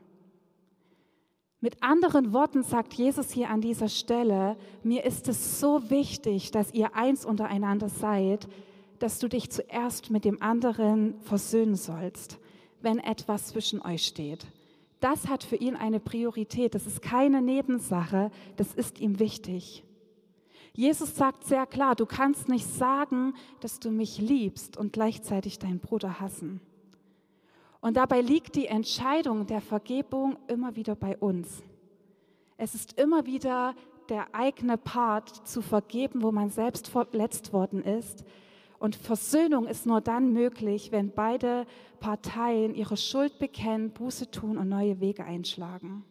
Mit 1.60 1.82
anderen 1.82 2.34
Worten 2.34 2.62
sagt 2.62 2.94
Jesus 2.94 3.32
hier 3.32 3.50
an 3.50 3.62
dieser 3.62 3.90
Stelle, 3.90 4.58
mir 4.84 5.04
ist 5.06 5.28
es 5.28 5.60
so 5.60 5.90
wichtig, 5.90 6.52
dass 6.52 6.72
ihr 6.74 6.96
eins 6.96 7.26
untereinander 7.26 7.90
seid, 7.90 8.48
dass 9.00 9.18
du 9.18 9.28
dich 9.28 9.50
zuerst 9.50 10.12
mit 10.12 10.24
dem 10.24 10.42
anderen 10.42 11.20
versöhnen 11.22 11.76
sollst, 11.76 12.38
wenn 12.82 13.00
etwas 13.00 13.48
zwischen 13.48 13.82
euch 13.82 14.06
steht. 14.06 14.46
Das 15.00 15.28
hat 15.28 15.44
für 15.44 15.56
ihn 15.56 15.76
eine 15.76 16.00
Priorität, 16.00 16.76
das 16.76 16.86
ist 16.86 17.02
keine 17.02 17.42
Nebensache, 17.42 18.30
das 18.56 18.74
ist 18.76 19.00
ihm 19.00 19.20
wichtig. 19.20 19.84
Jesus 20.74 21.16
sagt 21.16 21.44
sehr 21.44 21.66
klar, 21.66 21.96
du 21.96 22.06
kannst 22.06 22.50
nicht 22.50 22.68
sagen, 22.68 23.34
dass 23.62 23.80
du 23.80 23.90
mich 23.90 24.20
liebst 24.20 24.78
und 24.78 24.94
gleichzeitig 24.94 25.58
deinen 25.58 25.80
Bruder 25.80 26.20
hassen. 26.20 26.62
Und 27.82 27.98
dabei 27.98 28.22
liegt 28.22 28.56
die 28.56 28.68
Entscheidung 28.68 29.46
der 29.46 29.62
Vergebung 29.62 30.38
immer 30.48 30.76
wieder 30.76 30.96
bei 30.96 31.18
uns. 31.18 31.64
Es 32.58 32.74
ist 32.74 33.00
immer 33.00 33.26
wieder 33.26 33.76
der 34.10 34.34
eigene 34.34 34.78
Part 34.78 35.48
zu 35.48 35.62
vergeben, 35.62 36.24
wo 36.24 36.32
man 36.32 36.50
selbst 36.50 36.88
verletzt 36.88 37.54
worden 37.54 37.84
ist. 37.84 38.24
Und 38.80 38.96
Versöhnung 38.96 39.68
ist 39.68 39.86
nur 39.86 40.02
dann 40.02 40.34
möglich, 40.34 40.92
wenn 40.92 41.12
beide 41.12 41.66
Parteien 42.00 42.76
ihre 42.76 42.98
Schuld 42.98 43.40
bekennen, 43.40 43.92
Buße 43.92 44.32
tun 44.32 44.58
und 44.58 44.70
neue 44.70 45.00
Wege 45.00 45.24
einschlagen. 45.24 46.04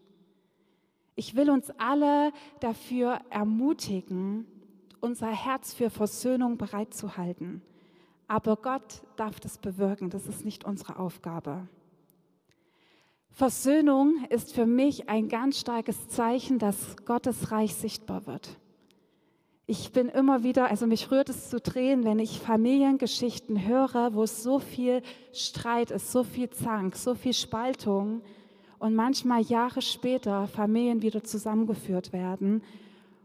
Ich 1.14 1.34
will 1.34 1.48
uns 1.48 1.70
alle 1.78 2.32
dafür 2.60 3.20
ermutigen, 3.30 4.46
unser 5.00 5.28
Herz 5.28 5.72
für 5.72 5.90
Versöhnung 5.90 6.58
bereitzuhalten. 6.58 7.62
Aber 8.28 8.56
Gott 8.56 9.02
darf 9.16 9.40
das 9.40 9.58
bewirken, 9.58 10.10
das 10.10 10.26
ist 10.26 10.44
nicht 10.44 10.64
unsere 10.64 10.98
Aufgabe. 10.98 11.68
Versöhnung 13.30 14.24
ist 14.30 14.54
für 14.54 14.66
mich 14.66 15.08
ein 15.08 15.28
ganz 15.28 15.60
starkes 15.60 16.08
Zeichen, 16.08 16.58
dass 16.58 16.96
Gottes 17.04 17.52
Reich 17.52 17.74
sichtbar 17.74 18.26
wird. 18.26 18.58
Ich 19.66 19.92
bin 19.92 20.08
immer 20.08 20.42
wieder, 20.42 20.70
also 20.70 20.86
mich 20.86 21.10
rührt 21.10 21.28
es 21.28 21.50
zu 21.50 21.60
Tränen, 21.60 22.04
wenn 22.04 22.18
ich 22.18 22.40
Familiengeschichten 22.40 23.66
höre, 23.66 24.14
wo 24.14 24.22
es 24.22 24.42
so 24.42 24.58
viel 24.58 25.02
Streit 25.32 25.90
ist, 25.90 26.12
so 26.12 26.22
viel 26.22 26.50
Zank, 26.50 26.96
so 26.96 27.14
viel 27.14 27.34
Spaltung 27.34 28.22
und 28.78 28.94
manchmal 28.94 29.42
Jahre 29.42 29.82
später 29.82 30.46
Familien 30.46 31.02
wieder 31.02 31.24
zusammengeführt 31.24 32.12
werden 32.12 32.62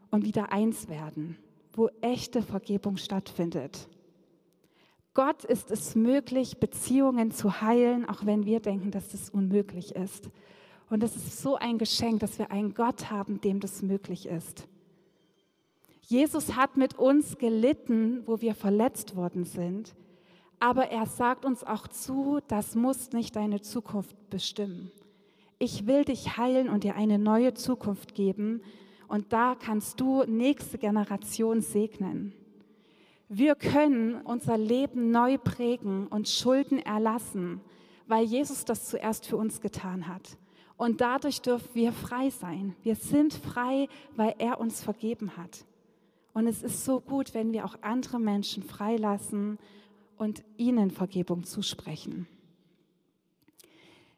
und 0.09 0.25
wieder 0.25 0.51
eins 0.51 0.89
werden 0.89 1.37
wo 1.73 1.89
echte 2.01 2.41
Vergebung 2.41 2.97
stattfindet. 2.97 3.87
Gott 5.13 5.43
ist 5.43 5.71
es 5.71 5.95
möglich, 5.95 6.59
Beziehungen 6.59 7.31
zu 7.31 7.61
heilen, 7.61 8.07
auch 8.07 8.25
wenn 8.25 8.45
wir 8.45 8.61
denken, 8.61 8.91
dass 8.91 9.09
das 9.09 9.29
unmöglich 9.29 9.95
ist. 9.95 10.29
Und 10.89 11.03
es 11.03 11.15
ist 11.15 11.41
so 11.41 11.55
ein 11.55 11.77
Geschenk, 11.77 12.21
dass 12.21 12.39
wir 12.39 12.51
einen 12.51 12.73
Gott 12.73 13.11
haben, 13.11 13.41
dem 13.41 13.59
das 13.59 13.81
möglich 13.81 14.25
ist. 14.25 14.67
Jesus 16.01 16.55
hat 16.55 16.77
mit 16.77 16.97
uns 16.97 17.37
gelitten, 17.37 18.23
wo 18.25 18.41
wir 18.41 18.55
verletzt 18.55 19.15
worden 19.15 19.45
sind, 19.45 19.95
aber 20.59 20.91
er 20.91 21.05
sagt 21.05 21.43
uns 21.43 21.63
auch 21.63 21.87
zu, 21.87 22.39
das 22.47 22.75
muss 22.75 23.11
nicht 23.11 23.35
deine 23.35 23.61
Zukunft 23.61 24.15
bestimmen. 24.29 24.91
Ich 25.59 25.87
will 25.87 26.05
dich 26.05 26.37
heilen 26.37 26.69
und 26.69 26.83
dir 26.83 26.95
eine 26.95 27.17
neue 27.17 27.53
Zukunft 27.53 28.13
geben, 28.13 28.61
und 29.07 29.33
da 29.33 29.55
kannst 29.55 29.99
du 29.99 30.23
nächste 30.23 30.77
Generation 30.77 31.59
segnen. 31.59 32.33
Wir 33.33 33.55
können 33.55 34.15
unser 34.23 34.57
Leben 34.57 35.09
neu 35.09 35.37
prägen 35.37 36.07
und 36.07 36.27
Schulden 36.27 36.79
erlassen, 36.79 37.61
weil 38.05 38.25
Jesus 38.25 38.65
das 38.65 38.89
zuerst 38.89 39.25
für 39.25 39.37
uns 39.37 39.61
getan 39.61 40.09
hat. 40.09 40.37
Und 40.75 40.99
dadurch 40.99 41.41
dürfen 41.41 41.69
wir 41.73 41.93
frei 41.93 42.29
sein. 42.29 42.75
Wir 42.83 42.95
sind 42.95 43.33
frei, 43.33 43.87
weil 44.17 44.35
er 44.37 44.59
uns 44.59 44.83
vergeben 44.83 45.37
hat. 45.37 45.63
Und 46.33 46.45
es 46.45 46.61
ist 46.61 46.83
so 46.83 46.99
gut, 46.99 47.33
wenn 47.33 47.53
wir 47.53 47.63
auch 47.63 47.77
andere 47.79 48.19
Menschen 48.19 48.63
freilassen 48.63 49.59
und 50.17 50.43
ihnen 50.57 50.91
Vergebung 50.91 51.45
zusprechen. 51.45 52.27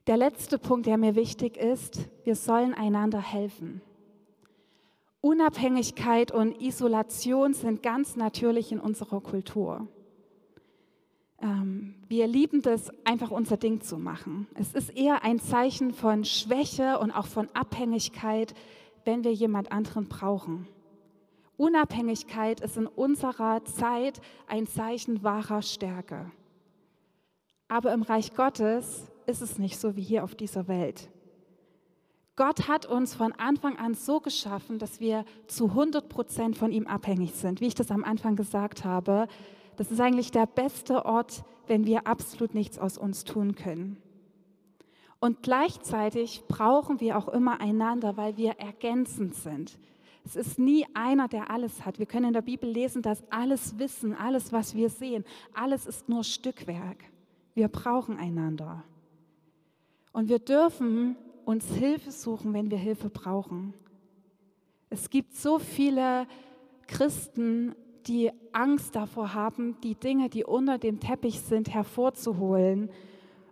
Der 0.07 0.17
letzte 0.17 0.57
Punkt, 0.57 0.87
der 0.87 0.97
mir 0.97 1.13
wichtig 1.13 1.57
ist, 1.57 2.09
wir 2.23 2.35
sollen 2.35 2.73
einander 2.73 3.21
helfen. 3.21 3.83
Unabhängigkeit 5.25 6.33
und 6.33 6.61
Isolation 6.61 7.53
sind 7.53 7.81
ganz 7.81 8.17
natürlich 8.17 8.73
in 8.73 8.81
unserer 8.81 9.21
Kultur. 9.21 9.87
Ähm, 11.41 11.95
wir 12.09 12.27
lieben 12.27 12.61
das, 12.61 12.91
einfach 13.05 13.31
unser 13.31 13.55
Ding 13.55 13.79
zu 13.79 13.97
machen. 13.97 14.47
Es 14.53 14.73
ist 14.73 14.89
eher 14.89 15.23
ein 15.23 15.39
Zeichen 15.39 15.93
von 15.93 16.25
Schwäche 16.25 16.99
und 16.99 17.11
auch 17.11 17.27
von 17.27 17.47
Abhängigkeit, 17.53 18.53
wenn 19.05 19.23
wir 19.23 19.31
jemand 19.31 19.71
anderen 19.71 20.09
brauchen. 20.09 20.67
Unabhängigkeit 21.55 22.59
ist 22.59 22.75
in 22.75 22.87
unserer 22.87 23.63
Zeit 23.63 24.19
ein 24.47 24.67
Zeichen 24.67 25.23
wahrer 25.23 25.61
Stärke. 25.61 26.29
Aber 27.69 27.93
im 27.93 28.01
Reich 28.01 28.35
Gottes 28.35 29.09
ist 29.25 29.41
es 29.41 29.57
nicht 29.57 29.79
so 29.79 29.95
wie 29.95 30.01
hier 30.01 30.25
auf 30.25 30.35
dieser 30.35 30.67
Welt. 30.67 31.09
Gott 32.35 32.67
hat 32.67 32.87
uns 32.87 33.13
von 33.13 33.31
Anfang 33.33 33.77
an 33.77 33.93
so 33.93 34.19
geschaffen, 34.19 34.79
dass 34.79 34.99
wir 34.99 35.23
zu 35.45 35.67
100 35.67 36.09
Prozent 36.09 36.57
von 36.57 36.71
ihm 36.71 36.87
abhängig 36.87 37.33
sind. 37.33 37.61
Wie 37.61 37.67
ich 37.67 37.75
das 37.75 37.91
am 37.91 38.03
Anfang 38.03 38.35
gesagt 38.35 38.83
habe, 38.83 39.27
das 39.75 39.91
ist 39.91 40.01
eigentlich 40.01 40.31
der 40.31 40.47
beste 40.47 41.05
Ort, 41.05 41.43
wenn 41.67 41.85
wir 41.85 42.07
absolut 42.07 42.55
nichts 42.55 42.79
aus 42.79 42.97
uns 42.97 43.23
tun 43.23 43.53
können. 43.55 43.97
Und 45.19 45.43
gleichzeitig 45.43 46.43
brauchen 46.47 46.99
wir 46.99 47.17
auch 47.17 47.29
immer 47.29 47.61
einander, 47.61 48.17
weil 48.17 48.35
wir 48.35 48.53
ergänzend 48.53 49.35
sind. 49.35 49.77
Es 50.25 50.35
ist 50.35 50.57
nie 50.57 50.85
einer, 50.93 51.27
der 51.27 51.51
alles 51.51 51.85
hat. 51.85 51.99
Wir 51.99 52.05
können 52.05 52.27
in 52.27 52.33
der 52.33 52.41
Bibel 52.41 52.69
lesen, 52.69 53.01
dass 53.01 53.23
alles 53.29 53.77
Wissen, 53.77 54.15
alles, 54.15 54.51
was 54.51 54.73
wir 54.73 54.89
sehen, 54.89 55.23
alles 55.53 55.85
ist 55.85 56.09
nur 56.09 56.23
Stückwerk. 56.23 56.97
Wir 57.53 57.67
brauchen 57.67 58.17
einander. 58.17 58.83
Und 60.11 60.29
wir 60.29 60.39
dürfen 60.39 61.15
uns 61.45 61.73
Hilfe 61.75 62.11
suchen, 62.11 62.53
wenn 62.53 62.71
wir 62.71 62.77
Hilfe 62.77 63.09
brauchen. 63.09 63.73
Es 64.89 65.09
gibt 65.09 65.35
so 65.35 65.59
viele 65.59 66.27
Christen, 66.87 67.75
die 68.07 68.31
Angst 68.51 68.95
davor 68.95 69.33
haben, 69.33 69.77
die 69.81 69.95
Dinge, 69.95 70.29
die 70.29 70.43
unter 70.43 70.77
dem 70.77 70.99
Teppich 70.99 71.41
sind, 71.41 71.73
hervorzuholen 71.73 72.89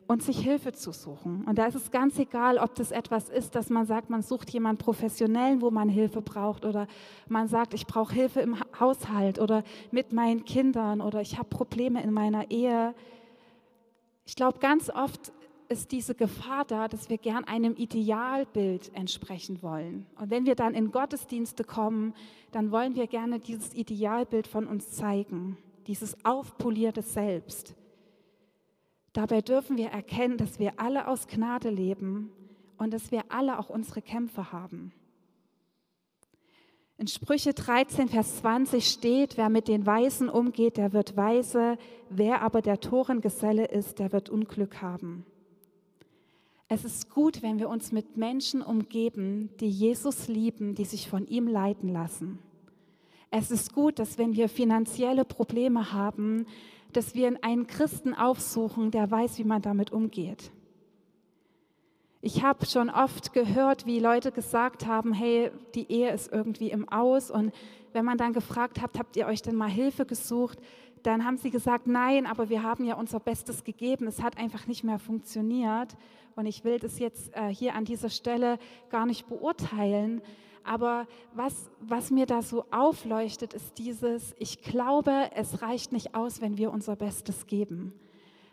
und 0.07 0.21
sich 0.21 0.39
Hilfe 0.39 0.73
zu 0.73 0.91
suchen. 0.91 1.45
Und 1.45 1.57
da 1.57 1.67
ist 1.67 1.75
es 1.75 1.89
ganz 1.89 2.19
egal, 2.19 2.57
ob 2.57 2.75
das 2.75 2.91
etwas 2.91 3.29
ist, 3.29 3.55
dass 3.55 3.69
man 3.69 3.85
sagt, 3.85 4.09
man 4.09 4.21
sucht 4.21 4.49
jemanden 4.49 4.83
professionellen, 4.83 5.61
wo 5.61 5.71
man 5.71 5.87
Hilfe 5.87 6.21
braucht, 6.21 6.65
oder 6.65 6.87
man 7.29 7.47
sagt, 7.47 7.73
ich 7.73 7.87
brauche 7.87 8.13
Hilfe 8.13 8.41
im 8.41 8.57
Haushalt 8.77 9.39
oder 9.39 9.63
mit 9.89 10.11
meinen 10.11 10.43
Kindern 10.43 10.99
oder 10.99 11.21
ich 11.21 11.37
habe 11.37 11.47
Probleme 11.47 12.03
in 12.03 12.11
meiner 12.11 12.51
Ehe. 12.51 12.93
Ich 14.25 14.35
glaube, 14.35 14.59
ganz 14.59 14.89
oft 14.89 15.31
ist 15.71 15.91
diese 15.91 16.13
Gefahr 16.13 16.65
da, 16.65 16.87
dass 16.87 17.09
wir 17.09 17.17
gern 17.17 17.45
einem 17.45 17.75
Idealbild 17.75 18.93
entsprechen 18.93 19.63
wollen. 19.63 20.05
Und 20.19 20.29
wenn 20.29 20.45
wir 20.45 20.55
dann 20.55 20.75
in 20.75 20.91
Gottesdienste 20.91 21.63
kommen, 21.63 22.13
dann 22.51 22.71
wollen 22.71 22.95
wir 22.95 23.07
gerne 23.07 23.39
dieses 23.39 23.73
Idealbild 23.73 24.47
von 24.47 24.67
uns 24.67 24.91
zeigen, 24.91 25.57
dieses 25.87 26.23
aufpolierte 26.25 27.01
Selbst. 27.01 27.73
Dabei 29.13 29.41
dürfen 29.41 29.77
wir 29.77 29.87
erkennen, 29.87 30.37
dass 30.37 30.59
wir 30.59 30.79
alle 30.79 31.07
aus 31.07 31.27
Gnade 31.27 31.69
leben 31.69 32.31
und 32.77 32.93
dass 32.93 33.11
wir 33.11 33.23
alle 33.29 33.57
auch 33.57 33.69
unsere 33.69 34.01
Kämpfe 34.01 34.51
haben. 34.51 34.93
In 36.97 37.07
Sprüche 37.07 37.53
13, 37.53 38.09
Vers 38.09 38.37
20 38.41 38.87
steht, 38.87 39.37
wer 39.37 39.49
mit 39.49 39.67
den 39.67 39.85
Weisen 39.85 40.29
umgeht, 40.29 40.77
der 40.77 40.93
wird 40.93 41.17
weise, 41.17 41.77
wer 42.09 42.41
aber 42.41 42.61
der 42.61 42.79
Torengeselle 42.79 43.65
ist, 43.65 43.97
der 43.97 44.11
wird 44.11 44.29
Unglück 44.29 44.81
haben. 44.81 45.25
Es 46.73 46.85
ist 46.85 47.09
gut, 47.09 47.43
wenn 47.43 47.59
wir 47.59 47.67
uns 47.67 47.91
mit 47.91 48.15
Menschen 48.15 48.61
umgeben, 48.61 49.49
die 49.59 49.67
Jesus 49.67 50.29
lieben, 50.29 50.73
die 50.73 50.85
sich 50.85 51.09
von 51.09 51.27
ihm 51.27 51.45
leiten 51.45 51.89
lassen. 51.89 52.39
Es 53.29 53.51
ist 53.51 53.73
gut, 53.73 53.99
dass 53.99 54.17
wenn 54.17 54.37
wir 54.37 54.47
finanzielle 54.47 55.25
Probleme 55.25 55.91
haben, 55.91 56.45
dass 56.93 57.13
wir 57.13 57.29
einen 57.41 57.67
Christen 57.67 58.13
aufsuchen, 58.13 58.89
der 58.89 59.11
weiß, 59.11 59.37
wie 59.37 59.43
man 59.43 59.61
damit 59.61 59.91
umgeht. 59.91 60.53
Ich 62.21 62.41
habe 62.41 62.65
schon 62.65 62.89
oft 62.89 63.33
gehört, 63.33 63.85
wie 63.85 63.99
Leute 63.99 64.31
gesagt 64.31 64.85
haben, 64.85 65.11
hey, 65.11 65.51
die 65.75 65.91
Ehe 65.91 66.13
ist 66.13 66.31
irgendwie 66.31 66.71
im 66.71 66.87
Aus. 66.87 67.31
Und 67.31 67.51
wenn 67.91 68.05
man 68.05 68.17
dann 68.17 68.31
gefragt 68.31 68.79
hat, 68.79 68.97
habt 68.97 69.17
ihr 69.17 69.27
euch 69.27 69.41
denn 69.41 69.55
mal 69.57 69.69
Hilfe 69.69 70.05
gesucht, 70.05 70.57
dann 71.03 71.25
haben 71.25 71.37
sie 71.37 71.51
gesagt, 71.51 71.87
nein, 71.87 72.25
aber 72.25 72.49
wir 72.49 72.63
haben 72.63 72.85
ja 72.85 72.95
unser 72.95 73.19
Bestes 73.19 73.63
gegeben. 73.63 74.07
Es 74.07 74.21
hat 74.21 74.37
einfach 74.37 74.67
nicht 74.67 74.83
mehr 74.83 74.99
funktioniert. 74.99 75.95
Und 76.35 76.45
ich 76.45 76.63
will 76.63 76.79
das 76.79 76.99
jetzt 76.99 77.35
äh, 77.35 77.47
hier 77.47 77.75
an 77.75 77.85
dieser 77.85 78.09
Stelle 78.09 78.57
gar 78.89 79.05
nicht 79.05 79.27
beurteilen. 79.27 80.21
Aber 80.63 81.07
was, 81.33 81.71
was 81.79 82.11
mir 82.11 82.25
da 82.25 82.41
so 82.41 82.65
aufleuchtet, 82.71 83.53
ist 83.53 83.77
dieses, 83.77 84.35
ich 84.37 84.61
glaube, 84.61 85.31
es 85.35 85.61
reicht 85.61 85.91
nicht 85.91 86.13
aus, 86.13 86.39
wenn 86.41 86.57
wir 86.57 86.71
unser 86.71 86.95
Bestes 86.95 87.47
geben 87.47 87.93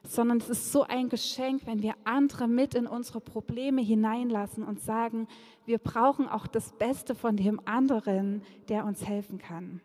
sondern 0.05 0.39
es 0.39 0.49
ist 0.49 0.73
so 0.73 0.85
ein 0.85 1.09
Geschenk, 1.09 1.63
wenn 1.67 1.83
wir 1.83 1.95
andere 2.05 2.49
mit 2.49 2.75
in 2.75 2.87
unsere 2.87 3.21
Probleme 3.21 3.83
hineinlassen 3.83 4.65
und 4.65 4.81
sagen, 4.81 5.29
wir 5.67 5.79
brauchen 5.79 6.29
auch 6.29 6.47
das 6.47 6.73
Beste 6.73 7.15
von 7.15 7.37
dem 7.37 7.61
anderen, 7.67 8.43
der 8.69 8.85
uns 8.85 9.07
helfen 9.07 9.39
kann. 9.39 9.81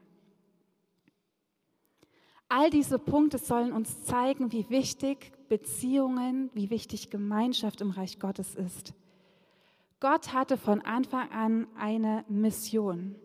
All 2.56 2.70
diese 2.70 3.00
Punkte 3.00 3.40
sollen 3.40 3.74
uns 3.74 4.04
zeigen, 4.04 4.52
wie 4.52 4.70
wichtig 4.70 5.32
Beziehungen, 5.50 6.52
wie 6.54 6.70
wichtig 6.70 7.10
Gemeinschaft 7.10 7.82
im 7.82 7.90
Reich 7.90 8.20
Gottes 8.20 8.54
ist. 8.54 8.94
Gott 10.00 10.34
hatte 10.34 10.58
von 10.58 10.80
Anfang 10.82 11.32
an 11.32 11.66
eine 11.76 12.24
Mission, 12.30 13.16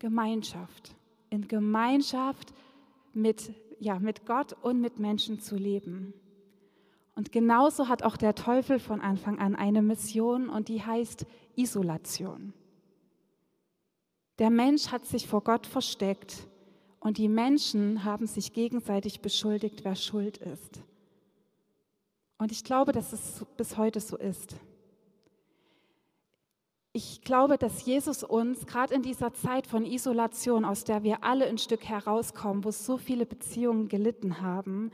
Gemeinschaft. 0.00 0.96
In 1.30 1.46
Gemeinschaft 1.46 2.52
mit 3.14 3.54
ja, 3.78 4.00
mit 4.00 4.26
Gott 4.26 4.56
und 4.62 4.80
mit 4.80 4.98
Menschen 4.98 5.38
zu 5.38 5.54
leben. 5.54 6.12
Und 7.14 7.30
genauso 7.30 7.86
hat 7.86 8.02
auch 8.02 8.16
der 8.16 8.34
Teufel 8.34 8.80
von 8.80 9.00
Anfang 9.00 9.38
an 9.38 9.54
eine 9.54 9.80
Mission 9.80 10.48
und 10.48 10.66
die 10.66 10.82
heißt 10.82 11.24
Isolation. 11.54 12.52
Der 14.40 14.50
Mensch 14.50 14.88
hat 14.88 15.06
sich 15.06 15.28
vor 15.28 15.44
Gott 15.44 15.68
versteckt 15.68 16.49
und 17.00 17.16
die 17.16 17.28
Menschen 17.28 18.04
haben 18.04 18.26
sich 18.26 18.52
gegenseitig 18.52 19.20
beschuldigt, 19.20 19.84
wer 19.84 19.96
schuld 19.96 20.36
ist. 20.36 20.80
Und 22.38 22.52
ich 22.52 22.62
glaube, 22.62 22.92
dass 22.92 23.12
es 23.12 23.44
bis 23.56 23.76
heute 23.76 24.00
so 24.00 24.16
ist. 24.16 24.56
Ich 26.92 27.22
glaube, 27.22 27.56
dass 27.56 27.84
Jesus 27.84 28.22
uns 28.22 28.66
gerade 28.66 28.94
in 28.94 29.02
dieser 29.02 29.32
Zeit 29.32 29.66
von 29.66 29.86
Isolation, 29.86 30.64
aus 30.64 30.84
der 30.84 31.02
wir 31.02 31.22
alle 31.24 31.46
ein 31.46 31.58
Stück 31.58 31.84
herauskommen, 31.84 32.64
wo 32.64 32.70
so 32.70 32.96
viele 32.96 33.26
Beziehungen 33.26 33.88
gelitten 33.88 34.40
haben, 34.40 34.90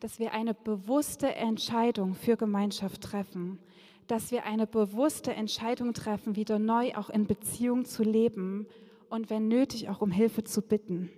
dass 0.00 0.18
wir 0.18 0.32
eine 0.32 0.54
bewusste 0.54 1.34
Entscheidung 1.34 2.14
für 2.14 2.36
Gemeinschaft 2.36 3.02
treffen, 3.02 3.58
dass 4.06 4.30
wir 4.30 4.44
eine 4.44 4.66
bewusste 4.66 5.34
Entscheidung 5.34 5.92
treffen, 5.92 6.34
wieder 6.34 6.58
neu 6.58 6.94
auch 6.94 7.10
in 7.10 7.26
Beziehung 7.26 7.84
zu 7.84 8.02
leben 8.02 8.66
und 9.10 9.30
wenn 9.30 9.48
nötig 9.48 9.88
auch 9.88 10.00
um 10.00 10.10
Hilfe 10.10 10.44
zu 10.44 10.62
bitten. 10.62 11.10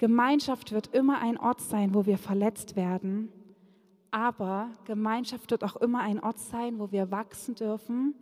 Gemeinschaft 0.00 0.72
wird 0.72 0.94
immer 0.94 1.20
ein 1.20 1.36
Ort 1.36 1.60
sein, 1.60 1.92
wo 1.92 2.06
wir 2.06 2.16
verletzt 2.16 2.74
werden, 2.74 3.30
aber 4.10 4.70
Gemeinschaft 4.86 5.50
wird 5.50 5.62
auch 5.62 5.76
immer 5.76 6.00
ein 6.00 6.18
Ort 6.20 6.38
sein, 6.38 6.78
wo 6.78 6.90
wir 6.90 7.10
wachsen 7.10 7.54
dürfen 7.54 8.14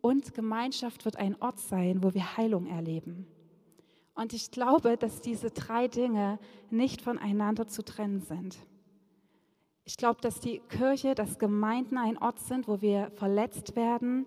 und 0.00 0.34
Gemeinschaft 0.34 1.04
wird 1.04 1.14
ein 1.14 1.40
Ort 1.40 1.60
sein, 1.60 2.02
wo 2.02 2.14
wir 2.14 2.36
Heilung 2.36 2.66
erleben. 2.66 3.28
Und 4.16 4.32
ich 4.32 4.50
glaube, 4.50 4.96
dass 4.96 5.20
diese 5.20 5.52
drei 5.52 5.86
Dinge 5.86 6.40
nicht 6.68 7.00
voneinander 7.00 7.68
zu 7.68 7.84
trennen 7.84 8.20
sind. 8.20 8.58
Ich 9.84 9.98
glaube, 9.98 10.20
dass 10.20 10.40
die 10.40 10.58
Kirche, 10.68 11.14
dass 11.14 11.38
Gemeinden 11.38 11.96
ein 11.96 12.18
Ort 12.18 12.40
sind, 12.40 12.66
wo 12.66 12.80
wir 12.80 13.12
verletzt 13.12 13.76
werden, 13.76 14.26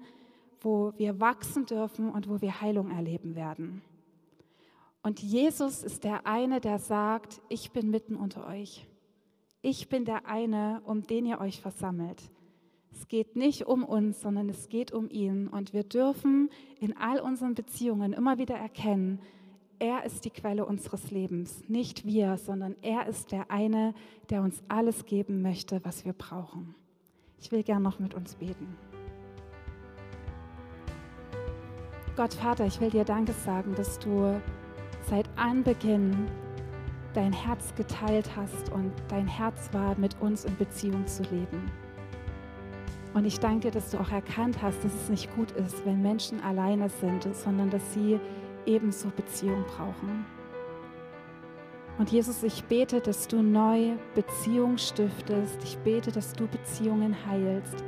wo 0.62 0.94
wir 0.96 1.20
wachsen 1.20 1.66
dürfen 1.66 2.10
und 2.10 2.30
wo 2.30 2.40
wir 2.40 2.62
Heilung 2.62 2.92
erleben 2.92 3.36
werden. 3.36 3.82
Und 5.04 5.22
Jesus 5.22 5.84
ist 5.84 6.04
der 6.04 6.28
eine, 6.28 6.62
der 6.62 6.80
sagt, 6.80 7.42
ich 7.50 7.72
bin 7.72 7.90
mitten 7.90 8.16
unter 8.16 8.48
euch. 8.48 8.86
Ich 9.62 9.90
bin 9.90 10.06
der 10.06 10.28
eine, 10.28 10.82
um 10.86 11.04
den 11.04 11.26
ihr 11.26 11.40
euch 11.40 11.62
versammelt. 11.62 12.22
Es 12.92 13.08
geht 13.08 13.36
nicht 13.36 13.66
um 13.66 13.84
uns, 13.84 14.22
sondern 14.22 14.50
es 14.50 14.70
geht 14.70 14.92
um 14.92 15.10
ihn. 15.10 15.48
Und 15.48 15.74
wir 15.74 15.84
dürfen 15.84 16.50
in 16.80 16.96
all 16.98 17.20
unseren 17.20 17.56
Beziehungen 17.56 18.14
immer 18.14 18.38
wieder 18.38 18.56
erkennen, 18.56 19.20
er 19.80 20.04
ist 20.06 20.26
die 20.26 20.30
Quelle 20.30 20.64
unseres 20.68 21.10
Lebens, 21.10 21.68
nicht 21.68 22.06
wir, 22.06 22.38
sondern 22.38 22.76
er 22.84 23.08
ist 23.08 23.32
der 23.32 23.50
eine, 23.50 23.96
der 24.30 24.44
uns 24.44 24.62
alles 24.68 25.06
geben 25.06 25.42
möchte, 25.42 25.84
was 25.84 26.06
wir 26.06 26.14
brauchen. 26.14 26.76
Ich 27.40 27.52
will 27.52 27.64
gern 27.64 27.82
noch 27.82 27.98
mit 27.98 28.14
uns 28.14 28.36
beten. 28.36 28.78
Gott 32.16 32.36
Vater, 32.36 32.68
ich 32.68 32.80
will 32.80 32.92
dir 32.92 33.06
Danke 33.06 33.34
sagen, 33.34 33.74
dass 33.74 33.98
du 33.98 34.40
seit 35.10 35.30
Anbeginn 35.36 36.28
dein 37.14 37.34
Herz 37.34 37.74
geteilt 37.76 38.30
hast 38.36 38.72
und 38.72 38.92
dein 39.10 39.28
Herz 39.28 39.70
war, 39.74 39.98
mit 39.98 40.16
uns 40.22 40.46
in 40.46 40.56
Beziehung 40.58 41.06
zu 41.08 41.24
leben. 41.24 41.72
Und 43.14 43.26
ich 43.26 43.40
danke 43.40 43.70
dir, 43.70 43.72
dass 43.72 43.92
du 43.92 44.00
auch 44.00 44.12
erkannt 44.12 44.62
hast, 44.62 44.84
dass 44.86 44.94
es 44.94 45.10
nicht 45.10 45.36
gut 45.36 45.52
ist, 45.52 45.86
wenn 45.86 46.02
Menschen 46.02 46.42
alleine 46.42 46.90
sind, 46.90 47.28
sondern 47.36 47.70
dass 47.70 47.94
sie 47.94 48.20
ebenso 48.66 49.10
Beziehung 49.10 49.66
brauchen. 49.66 50.26
Und 51.98 52.10
Jesus, 52.10 52.42
ich 52.44 52.64
bete, 52.64 53.02
dass 53.02 53.28
du 53.28 53.42
neu 53.42 53.96
Beziehung 54.16 54.78
stiftest. 54.78 55.62
Ich 55.64 55.78
bete, 55.80 56.12
dass 56.12 56.34
du 56.34 56.48
Beziehungen 56.48 57.16
heilst. 57.28 57.84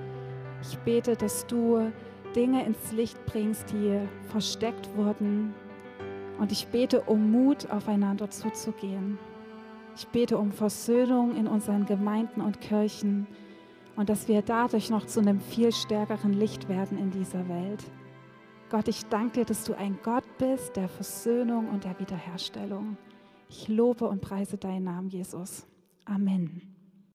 Ich 0.62 0.78
bete, 0.80 1.15
dass 1.15 1.47
du 1.47 1.91
Dinge 2.36 2.65
ins 2.65 2.91
Licht 2.91 3.26
bringst, 3.26 3.71
die 3.71 3.99
versteckt 4.30 4.89
wurden. 4.95 5.54
Und 6.39 6.52
ich 6.52 6.67
bete 6.67 7.02
um 7.02 7.32
Mut, 7.32 7.69
aufeinander 7.69 8.30
zuzugehen. 8.30 9.17
Ich 9.96 10.08
bete 10.08 10.38
um 10.38 10.52
Versöhnung 10.52 11.36
in 11.36 11.48
unseren 11.48 11.86
Gemeinden 11.86 12.41
und 12.41 12.62
Kirchen 12.62 13.28
und 13.96 14.10
dass 14.10 14.28
wir 14.28 14.41
dadurch 14.41 14.89
noch 14.89 15.06
zu 15.06 15.19
einem 15.19 15.39
viel 15.39 15.72
stärkeren 15.72 16.34
Licht 16.34 16.67
werden 16.67 16.98
in 16.98 17.12
dieser 17.12 17.48
Welt. 17.48 17.84
Gott, 18.69 18.88
ich 18.88 19.06
danke 19.06 19.41
dir, 19.41 19.46
dass 19.46 19.65
du 19.65 19.78
ein 19.78 20.00
Gott 20.02 20.26
bist 20.39 20.76
der 20.76 20.89
Versöhnung 20.89 21.69
und 21.69 21.84
der 21.84 22.00
Wiederherstellung. 22.00 22.98
Ich 23.50 23.67
lobe 23.67 24.08
und 24.08 24.22
preise 24.22 24.58
deinen 24.58 24.86
Namen, 24.86 25.10
Jesus. 25.10 25.67
Amen. 26.06 26.72